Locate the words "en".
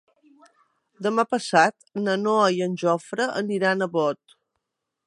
2.69-2.75